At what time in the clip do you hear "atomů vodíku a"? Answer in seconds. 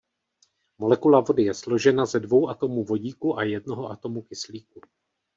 2.49-3.43